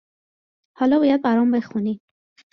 [0.77, 1.99] حالا باید برام بخونی